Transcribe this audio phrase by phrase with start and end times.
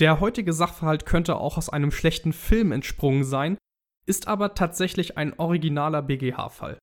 [0.00, 3.58] Der heutige Sachverhalt könnte auch aus einem schlechten Film entsprungen sein,
[4.06, 6.78] ist aber tatsächlich ein originaler BGH-Fall.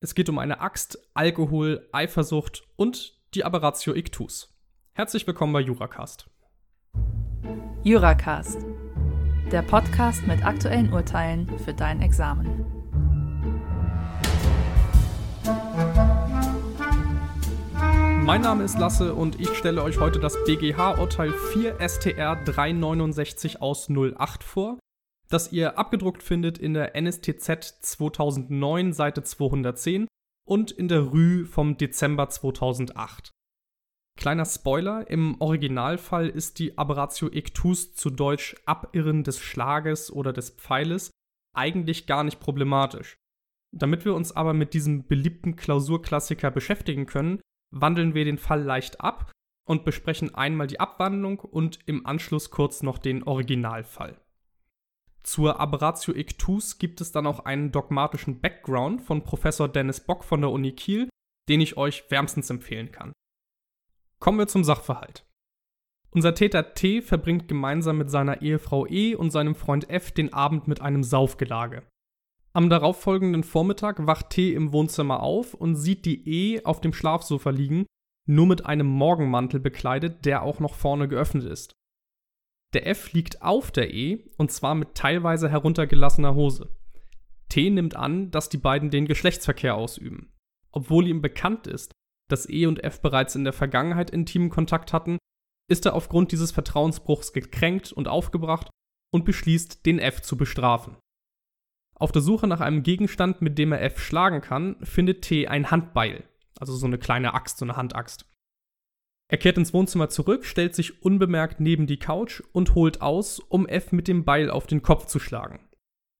[0.00, 4.56] Es geht um eine Axt, Alkohol, Eifersucht und die Aberratio Ictus.
[4.94, 6.30] Herzlich willkommen bei Juracast.
[7.82, 8.64] Juracast,
[9.50, 12.77] der Podcast mit aktuellen Urteilen für dein Examen.
[18.28, 23.88] Mein Name ist Lasse und ich stelle euch heute das BGH-Urteil 4 STR 369 aus
[23.88, 24.78] 08 vor,
[25.30, 30.06] das ihr abgedruckt findet in der NSTZ 2009 Seite 210
[30.46, 33.30] und in der Rü vom Dezember 2008.
[34.20, 40.50] Kleiner Spoiler, im Originalfall ist die Aberratio ictus zu Deutsch Abirren des Schlages oder des
[40.50, 41.12] Pfeiles
[41.56, 43.16] eigentlich gar nicht problematisch.
[43.74, 47.40] Damit wir uns aber mit diesem beliebten Klausurklassiker beschäftigen können,
[47.70, 49.30] wandeln wir den Fall leicht ab
[49.66, 54.20] und besprechen einmal die Abwandlung und im Anschluss kurz noch den Originalfall.
[55.22, 60.40] Zur Aberratio ictus gibt es dann auch einen dogmatischen Background von Professor Dennis Bock von
[60.40, 61.10] der Uni Kiel,
[61.48, 63.12] den ich euch wärmstens empfehlen kann.
[64.20, 65.26] Kommen wir zum Sachverhalt.
[66.10, 70.66] Unser Täter T verbringt gemeinsam mit seiner Ehefrau E und seinem Freund F den Abend
[70.66, 71.82] mit einem Saufgelage.
[72.52, 77.50] Am darauffolgenden Vormittag wacht T im Wohnzimmer auf und sieht die E auf dem Schlafsofa
[77.50, 77.86] liegen,
[78.26, 81.72] nur mit einem Morgenmantel bekleidet, der auch noch vorne geöffnet ist.
[82.74, 86.74] Der F liegt auf der E und zwar mit teilweise heruntergelassener Hose.
[87.48, 90.34] T nimmt an, dass die beiden den Geschlechtsverkehr ausüben.
[90.70, 91.92] Obwohl ihm bekannt ist,
[92.28, 95.16] dass E und F bereits in der Vergangenheit intimen Kontakt hatten,
[95.70, 98.68] ist er aufgrund dieses Vertrauensbruchs gekränkt und aufgebracht
[99.12, 100.96] und beschließt, den F zu bestrafen.
[101.98, 105.70] Auf der Suche nach einem Gegenstand, mit dem er F schlagen kann, findet T ein
[105.70, 106.24] Handbeil,
[106.58, 108.24] also so eine kleine Axt, so eine Handaxt.
[109.30, 113.66] Er kehrt ins Wohnzimmer zurück, stellt sich unbemerkt neben die Couch und holt aus, um
[113.66, 115.68] F mit dem Beil auf den Kopf zu schlagen.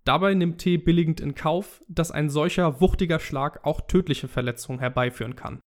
[0.04, 5.36] Dabei nimmt T billigend in Kauf, dass ein solcher wuchtiger Schlag auch tödliche Verletzungen herbeiführen
[5.36, 5.60] kann.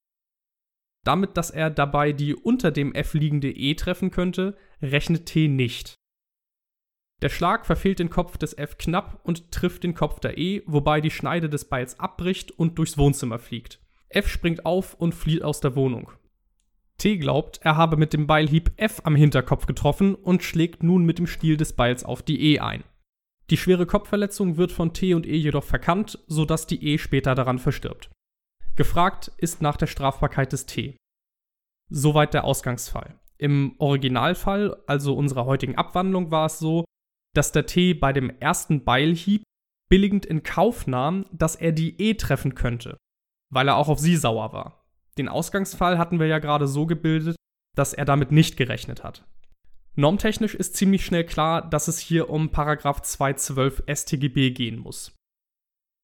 [1.03, 5.95] Damit, dass er dabei die unter dem F liegende E treffen könnte, rechnet T nicht.
[7.21, 11.01] Der Schlag verfehlt den Kopf des F knapp und trifft den Kopf der E, wobei
[11.01, 13.79] die Schneide des Beils abbricht und durchs Wohnzimmer fliegt.
[14.09, 16.11] F springt auf und flieht aus der Wohnung.
[16.97, 21.19] T glaubt, er habe mit dem Beilhieb F am Hinterkopf getroffen und schlägt nun mit
[21.19, 22.83] dem Stiel des Beils auf die E ein.
[23.49, 27.59] Die schwere Kopfverletzung wird von T und E jedoch verkannt, sodass die E später daran
[27.59, 28.09] verstirbt.
[28.75, 30.95] Gefragt ist nach der Strafbarkeit des T.
[31.89, 33.19] Soweit der Ausgangsfall.
[33.37, 36.85] Im Originalfall, also unserer heutigen Abwandlung, war es so,
[37.33, 39.43] dass der T bei dem ersten Beilhieb
[39.89, 42.97] billigend in Kauf nahm, dass er die E treffen könnte,
[43.51, 44.85] weil er auch auf sie sauer war.
[45.17, 47.35] Den Ausgangsfall hatten wir ja gerade so gebildet,
[47.75, 49.25] dass er damit nicht gerechnet hat.
[49.95, 55.13] Normtechnisch ist ziemlich schnell klar, dass es hier um Paragraph 212 StGB gehen muss.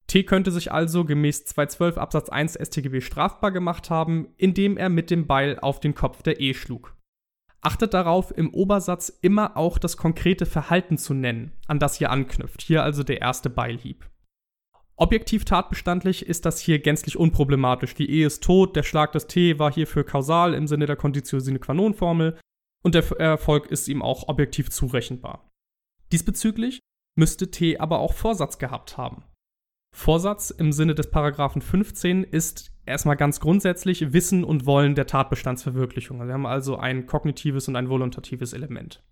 [0.06, 5.10] T könnte sich also gemäß 212 Absatz 1 StGB strafbar gemacht haben, indem er mit
[5.10, 6.97] dem Beil auf den Kopf der E schlug.
[7.60, 12.62] Achtet darauf, im Obersatz immer auch das konkrete Verhalten zu nennen, an das ihr anknüpft.
[12.62, 14.08] Hier also der erste Beilhieb.
[14.96, 17.94] Objektiv tatbestandlich ist das hier gänzlich unproblematisch.
[17.94, 21.38] Die Ehe ist tot, der Schlag des T war hierfür kausal im Sinne der Conditio
[21.38, 22.38] sine qua non Formel
[22.82, 25.48] und der Erfolg ist ihm auch objektiv zurechenbar.
[26.10, 26.80] Diesbezüglich
[27.16, 29.24] müsste T aber auch Vorsatz gehabt haben.
[29.94, 36.26] Vorsatz im Sinne des Paragraphen 15 ist erstmal ganz grundsätzlich Wissen und Wollen der Tatbestandsverwirklichung.
[36.26, 39.02] Wir haben also ein kognitives und ein volontatives Element.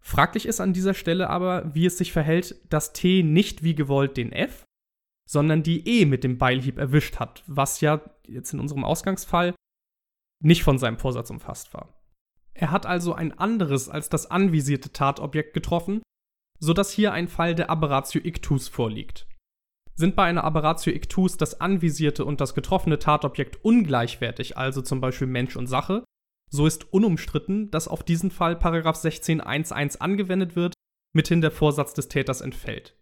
[0.00, 4.16] Fraglich ist an dieser Stelle aber, wie es sich verhält, dass T nicht wie gewollt
[4.16, 4.64] den F,
[5.28, 9.54] sondern die E mit dem Beilhieb erwischt hat, was ja jetzt in unserem Ausgangsfall
[10.42, 12.00] nicht von seinem Vorsatz umfasst war.
[12.54, 16.02] Er hat also ein anderes als das anvisierte Tatobjekt getroffen,
[16.58, 19.26] sodass hier ein Fall der Aberratio ictus vorliegt.
[19.96, 25.26] Sind bei einer Aberratio ictus das anvisierte und das getroffene Tatobjekt ungleichwertig, also zum Beispiel
[25.26, 26.04] Mensch und Sache,
[26.50, 30.74] so ist unumstritten, dass auf diesen Fall 16.1.1 angewendet wird,
[31.14, 32.94] mithin der Vorsatz des Täters entfällt.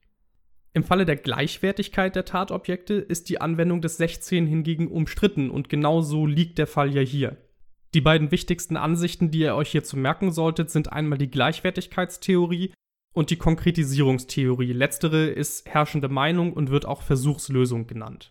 [0.72, 6.00] Im Falle der Gleichwertigkeit der Tatobjekte ist die Anwendung des 16 hingegen umstritten und genau
[6.00, 7.36] so liegt der Fall ja hier.
[7.94, 12.72] Die beiden wichtigsten Ansichten, die ihr euch hierzu merken solltet, sind einmal die Gleichwertigkeitstheorie
[13.14, 14.72] und die Konkretisierungstheorie.
[14.72, 18.30] Letztere ist herrschende Meinung und wird auch Versuchslösung genannt.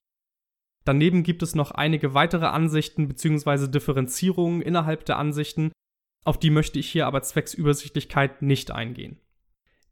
[0.86, 3.68] Daneben gibt es noch einige weitere Ansichten bzw.
[3.68, 5.72] Differenzierungen innerhalb der Ansichten,
[6.26, 9.20] auf die möchte ich hier aber zwecks Übersichtlichkeit nicht eingehen.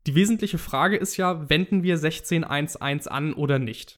[0.07, 3.95] Die wesentliche Frage ist ja, wenden wir 16.1.1 an oder nicht?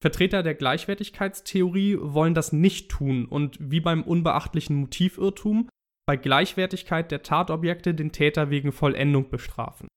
[0.00, 5.68] Vertreter der Gleichwertigkeitstheorie wollen das nicht tun und wie beim unbeachtlichen Motivirrtum
[6.12, 9.88] bei Gleichwertigkeit der Tatobjekte den Täter wegen Vollendung bestrafen.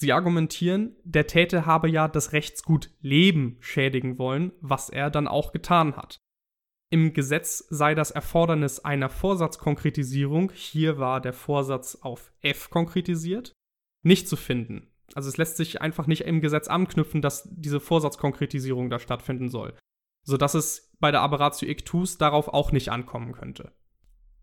[0.00, 5.52] Sie argumentieren, der Täter habe ja das Rechtsgut Leben schädigen wollen, was er dann auch
[5.52, 6.16] getan hat.
[6.90, 13.52] Im Gesetz sei das Erfordernis einer Vorsatzkonkretisierung, hier war der Vorsatz auf F konkretisiert,
[14.02, 14.90] nicht zu finden.
[15.12, 19.76] Also es lässt sich einfach nicht im Gesetz anknüpfen, dass diese Vorsatzkonkretisierung da stattfinden soll,
[20.24, 23.74] sodass es bei der Aberratio Ictus darauf auch nicht ankommen könnte.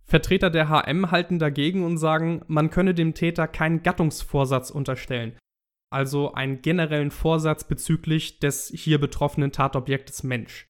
[0.08, 5.38] Vertreter der HM halten dagegen und sagen, man könne dem Täter keinen Gattungsvorsatz unterstellen,
[5.92, 10.68] also einen generellen Vorsatz bezüglich des hier betroffenen Tatobjektes Mensch.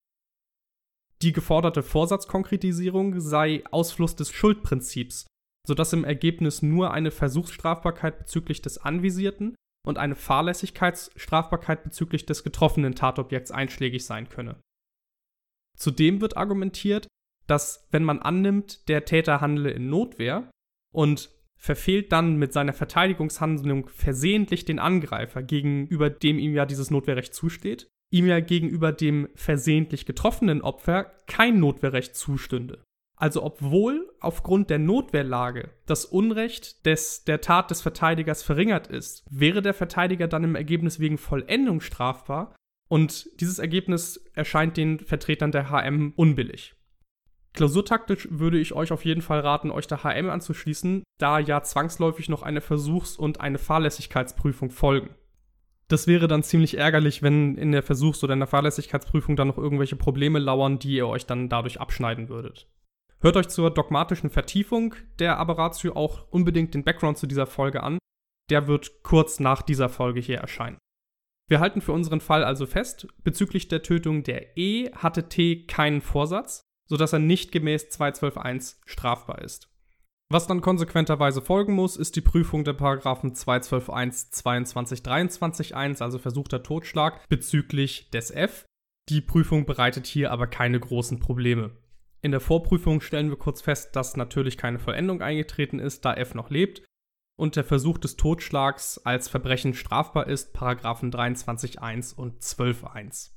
[1.21, 5.27] Die geforderte Vorsatzkonkretisierung sei Ausfluss des Schuldprinzips,
[5.67, 9.55] sodass im Ergebnis nur eine Versuchsstrafbarkeit bezüglich des Anvisierten
[9.85, 14.59] und eine Fahrlässigkeitsstrafbarkeit bezüglich des getroffenen Tatobjekts einschlägig sein könne.
[15.77, 17.07] Zudem wird argumentiert,
[17.47, 20.49] dass wenn man annimmt, der Täter handle in Notwehr
[20.93, 27.33] und verfehlt dann mit seiner Verteidigungshandlung versehentlich den Angreifer, gegenüber dem ihm ja dieses Notwehrrecht
[27.33, 32.83] zusteht, ihm ja gegenüber dem versehentlich getroffenen Opfer kein Notwehrrecht zustünde.
[33.17, 39.61] Also obwohl aufgrund der Notwehrlage das Unrecht des, der Tat des Verteidigers verringert ist, wäre
[39.61, 42.55] der Verteidiger dann im Ergebnis wegen Vollendung strafbar
[42.89, 46.74] und dieses Ergebnis erscheint den Vertretern der HM unbillig.
[47.55, 52.27] Klausurtaktisch würde ich euch auf jeden Fall raten, euch der HM anzuschließen, da ja zwangsläufig
[52.27, 55.15] noch eine Versuchs- und eine Fahrlässigkeitsprüfung folgen.
[55.87, 59.57] Das wäre dann ziemlich ärgerlich, wenn in der Versuchs- oder in der Fahrlässigkeitsprüfung dann noch
[59.57, 62.67] irgendwelche Probleme lauern, die ihr euch dann dadurch abschneiden würdet.
[63.21, 67.99] Hört euch zur dogmatischen Vertiefung der Aberratio auch unbedingt den Background zu dieser Folge an.
[68.49, 70.77] Der wird kurz nach dieser Folge hier erscheinen.
[71.47, 76.01] Wir halten für unseren Fall also fest, bezüglich der Tötung der E hatte T keinen
[76.01, 79.69] Vorsatz, sodass er nicht gemäß 212.1 strafbar ist.
[80.29, 86.17] Was dann konsequenterweise folgen muss, ist die Prüfung der Paragraphen 212.1, 22, 23, 1, also
[86.17, 88.65] versuchter Totschlag, bezüglich des F.
[89.09, 91.77] Die Prüfung bereitet hier aber keine großen Probleme.
[92.21, 96.33] In der Vorprüfung stellen wir kurz fest, dass natürlich keine Vollendung eingetreten ist, da F
[96.33, 96.81] noch lebt
[97.37, 103.34] und der Versuch des Totschlags als Verbrechen strafbar ist, Paragraphen 23.1 und 12.1.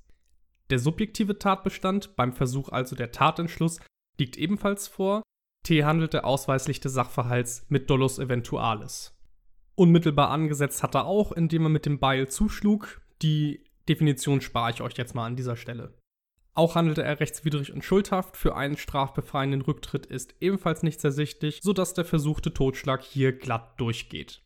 [0.71, 3.81] Der subjektive Tatbestand, beim Versuch also der Tatentschluss,
[4.19, 5.23] liegt ebenfalls vor.
[5.65, 9.15] T handelte ausweislich des Sachverhalts mit Dolus eventualis.
[9.75, 13.01] Unmittelbar angesetzt hat er auch, indem er mit dem Beil zuschlug.
[13.23, 15.95] Die Definition spare ich euch jetzt mal an dieser Stelle.
[16.55, 18.37] Auch handelte er rechtswidrig und schuldhaft.
[18.37, 24.43] Für einen strafbefreienden Rücktritt ist ebenfalls nichts ersichtlich, sodass der versuchte Totschlag hier glatt durchgeht.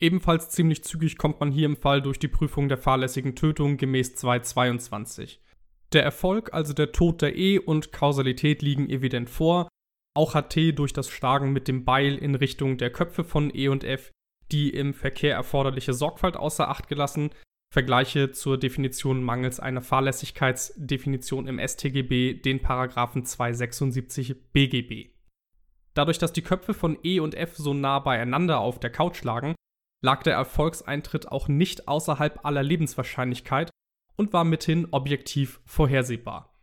[0.00, 4.16] Ebenfalls ziemlich zügig kommt man hier im Fall durch die Prüfung der fahrlässigen Tötung gemäß
[4.16, 5.40] 222.
[5.94, 9.68] Der Erfolg, also der Tod der E und Kausalität liegen evident vor.
[10.16, 13.68] Auch hat T durch das Schlagen mit dem Beil in Richtung der Köpfe von E
[13.68, 14.10] und F
[14.52, 17.30] die im Verkehr erforderliche Sorgfalt außer Acht gelassen.
[17.72, 25.10] Vergleiche zur Definition mangels einer Fahrlässigkeitsdefinition im StGB den Paragraphen 276 BGB.
[25.94, 29.54] Dadurch, dass die Köpfe von E und F so nah beieinander auf der Couch lagen,
[30.04, 33.70] lag der Erfolgseintritt auch nicht außerhalb aller Lebenswahrscheinlichkeit
[34.16, 36.54] und war mithin objektiv vorhersehbar.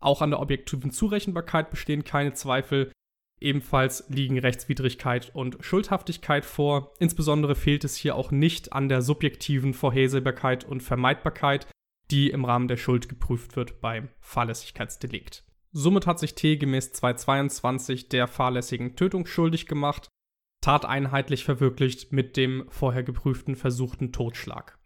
[0.00, 2.92] Auch an der objektiven Zurechenbarkeit bestehen keine Zweifel.
[3.40, 6.94] Ebenfalls liegen Rechtswidrigkeit und Schuldhaftigkeit vor.
[6.98, 11.66] Insbesondere fehlt es hier auch nicht an der subjektiven Vorhersehbarkeit und Vermeidbarkeit,
[12.10, 15.44] die im Rahmen der Schuld geprüft wird beim Fahrlässigkeitsdelikt.
[15.72, 20.08] Somit hat sich T gemäß 222 der fahrlässigen Tötung schuldig gemacht,
[20.62, 24.78] tateinheitlich verwirklicht mit dem vorher geprüften versuchten Totschlag.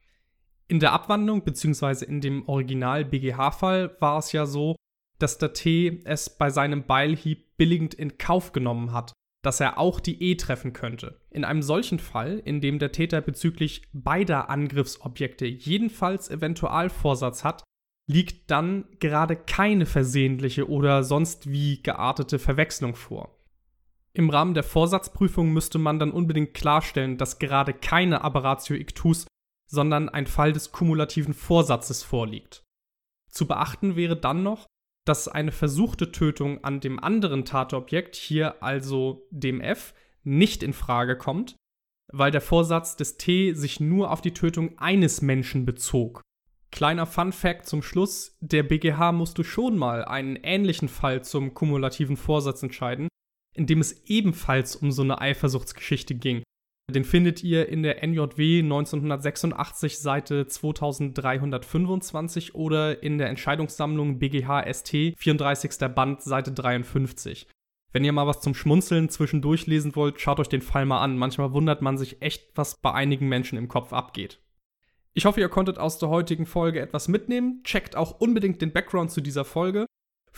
[0.73, 2.07] In der Abwandlung bzw.
[2.07, 4.75] in dem Original BGH-Fall war es ja so,
[5.19, 9.13] dass der T es bei seinem Beilhieb billigend in Kauf genommen hat,
[9.43, 11.21] dass er auch die E treffen könnte.
[11.29, 17.65] In einem solchen Fall, in dem der Täter bezüglich beider Angriffsobjekte jedenfalls Eventualvorsatz hat,
[18.11, 23.39] liegt dann gerade keine versehentliche oder sonst wie geartete Verwechslung vor.
[24.15, 29.27] Im Rahmen der Vorsatzprüfung müsste man dann unbedingt klarstellen, dass gerade keine Aberratio ictus
[29.73, 32.63] sondern ein Fall des kumulativen Vorsatzes vorliegt.
[33.31, 34.67] Zu beachten wäre dann noch,
[35.07, 41.17] dass eine versuchte Tötung an dem anderen Tatobjekt, hier also dem F, nicht in Frage
[41.17, 41.57] kommt,
[42.13, 46.21] weil der Vorsatz des T sich nur auf die Tötung eines Menschen bezog.
[46.71, 52.19] Kleiner Fun Fact zum Schluss: Der BGH musste schon mal einen ähnlichen Fall zum kumulativen
[52.19, 53.09] Vorsatz entscheiden,
[53.55, 56.43] in dem es ebenfalls um so eine Eifersuchtsgeschichte ging.
[56.91, 65.15] Den findet ihr in der NJW 1986 Seite 2325 oder in der Entscheidungssammlung BGH ST
[65.17, 65.71] 34.
[65.95, 67.47] Band Seite 53.
[67.93, 71.19] Wenn ihr mal was zum Schmunzeln zwischendurch lesen wollt, schaut euch den Fall mal an.
[71.19, 74.41] Manchmal wundert man sich echt, was bei einigen Menschen im Kopf abgeht.
[75.15, 77.63] Ich hoffe, ihr konntet aus der heutigen Folge etwas mitnehmen.
[77.65, 79.85] Checkt auch unbedingt den Background zu dieser Folge.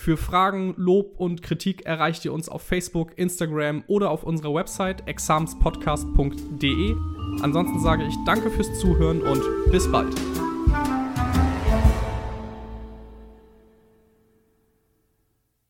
[0.05, 5.09] Für Fragen, Lob und Kritik erreicht ihr uns auf Facebook, Instagram oder auf unserer Website
[5.09, 6.95] examspodcast.de.
[7.41, 9.41] Ansonsten sage ich danke fürs Zuhören und
[9.73, 10.15] bis bald.